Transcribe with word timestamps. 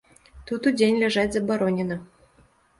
Тут 0.51 0.69
удзень 0.71 0.97
ляжаць 1.05 1.27
забаронена. 1.37 2.03